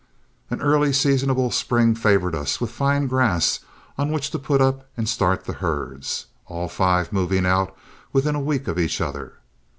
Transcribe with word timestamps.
An 0.49 0.63
early, 0.63 0.93
seasonable 0.93 1.51
spring 1.51 1.93
favored 1.93 2.33
us 2.33 2.59
with 2.59 2.71
fine 2.71 3.05
grass 3.05 3.59
on 3.99 4.11
which 4.11 4.31
to 4.31 4.39
put 4.39 4.59
up 4.59 4.89
and 4.97 5.07
start 5.07 5.45
the 5.45 5.53
herds, 5.61 6.25
all 6.47 6.67
five 6.67 7.13
moving 7.13 7.45
out 7.45 7.77
within 8.11 8.33
a 8.33 8.39
week 8.39 8.67
of 8.67 8.79
each 8.79 8.99
other. 8.99 9.33